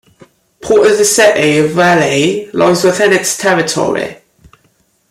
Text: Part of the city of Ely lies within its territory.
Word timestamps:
Part 0.63 0.87
of 0.87 0.97
the 0.97 1.05
city 1.05 1.59
of 1.59 1.73
Ely 1.77 2.49
lies 2.53 2.83
within 2.83 3.13
its 3.13 3.37
territory. 3.37 4.17